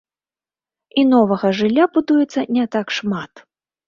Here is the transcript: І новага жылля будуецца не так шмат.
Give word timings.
І 1.01 1.03
новага 1.13 1.51
жылля 1.57 1.85
будуецца 1.97 2.41
не 2.57 2.65
так 2.77 2.87
шмат. 2.99 3.43